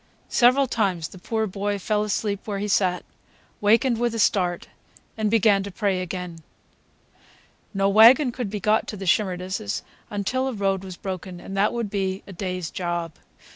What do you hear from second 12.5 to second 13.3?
job.